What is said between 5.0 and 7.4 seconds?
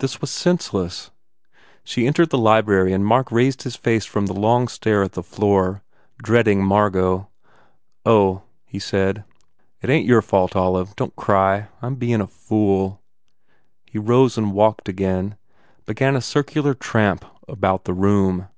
at the floor, dreading Margot.